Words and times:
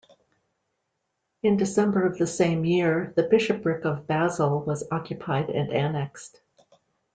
In 1.43 1.57
December 1.57 2.07
of 2.07 2.17
the 2.17 2.25
same 2.25 2.65
year 2.65 3.13
the 3.15 3.21
Bishopric 3.21 3.85
of 3.85 4.07
Basel 4.07 4.61
was 4.61 4.83
occupied 4.91 5.51
and 5.51 5.71
annexed. 5.71 6.41